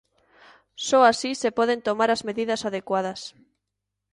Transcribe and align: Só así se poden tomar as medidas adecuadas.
Só 0.87 0.99
así 1.11 1.31
se 1.41 1.49
poden 1.57 1.79
tomar 1.87 2.09
as 2.11 2.21
medidas 2.27 2.61
adecuadas. 2.69 3.21